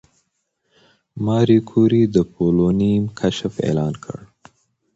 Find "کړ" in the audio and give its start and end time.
4.03-4.17